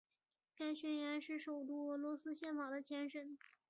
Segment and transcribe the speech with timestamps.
[0.55, 3.37] 该宣言是首部俄罗斯宪法的前身。